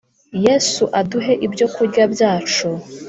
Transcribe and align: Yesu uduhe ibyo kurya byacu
Yesu 0.45 0.83
uduhe 0.99 1.33
ibyo 1.45 1.65
kurya 1.75 2.03
byacu 2.13 2.67